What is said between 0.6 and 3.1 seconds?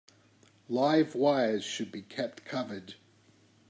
Live wires should be kept covered.